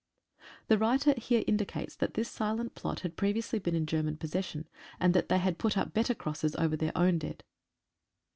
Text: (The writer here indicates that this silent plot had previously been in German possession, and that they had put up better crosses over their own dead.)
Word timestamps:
(The 0.67 0.79
writer 0.79 1.13
here 1.15 1.43
indicates 1.45 1.95
that 1.97 2.15
this 2.15 2.27
silent 2.27 2.73
plot 2.73 3.01
had 3.01 3.15
previously 3.15 3.59
been 3.59 3.75
in 3.75 3.85
German 3.85 4.17
possession, 4.17 4.67
and 4.99 5.13
that 5.13 5.29
they 5.29 5.37
had 5.37 5.59
put 5.59 5.77
up 5.77 5.93
better 5.93 6.15
crosses 6.15 6.55
over 6.55 6.75
their 6.75 6.97
own 6.97 7.19
dead.) 7.19 7.43